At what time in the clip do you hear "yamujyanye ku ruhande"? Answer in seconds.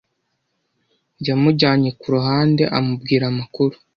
1.27-2.63